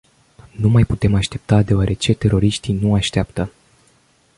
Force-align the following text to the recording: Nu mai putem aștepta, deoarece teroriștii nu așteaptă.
Nu 0.51 0.67
mai 0.69 0.83
putem 0.85 1.15
aștepta, 1.15 1.61
deoarece 1.61 2.13
teroriștii 2.13 2.73
nu 2.73 2.93
așteaptă. 2.95 3.51